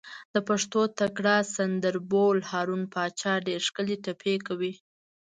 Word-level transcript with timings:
د 0.33 0.35
پښتو 0.47 0.81
تکړه 0.99 1.35
سندر 1.55 1.95
بول، 2.11 2.37
هارون 2.51 2.83
پاچا 2.93 3.33
ډېرې 3.45 3.65
ښکلې 3.67 3.95
ټپې 4.03 4.35
کوي. 4.47 4.73